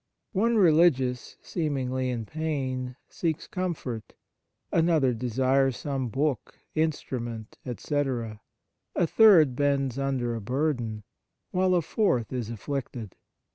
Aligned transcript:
One 0.33 0.55
religious, 0.57 1.37
seem 1.43 1.75
ingly 1.75 2.09
in 2.11 2.25
pain, 2.25 2.95
seeks 3.07 3.45
comfort; 3.45 4.13
another 4.71 5.13
desires 5.13 5.77
some 5.77 6.09
book, 6.09 6.55
instrument, 6.73 7.59
etc.; 7.67 8.41
a 8.95 9.05
third 9.05 9.55
bends 9.55 9.99
under 9.99 10.33
a 10.33 10.41
burden; 10.41 11.03
while 11.51 11.75
a 11.75 11.83
fourth 11.83 12.33
is 12.33 12.49
afflicted. 12.49 13.15